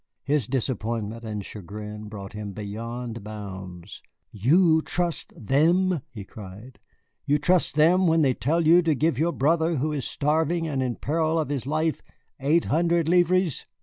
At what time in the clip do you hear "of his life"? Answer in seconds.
11.39-12.01